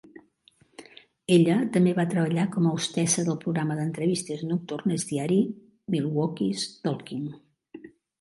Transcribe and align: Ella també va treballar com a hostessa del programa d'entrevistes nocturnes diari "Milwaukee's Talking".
Ella 1.33 1.57
també 1.75 1.91
va 1.99 2.05
treballar 2.13 2.45
com 2.55 2.69
a 2.69 2.71
hostessa 2.77 3.25
del 3.27 3.37
programa 3.43 3.77
d'entrevistes 3.79 4.41
nocturnes 4.53 5.05
diari 5.11 5.37
"Milwaukee's 5.97 6.65
Talking". 6.89 7.29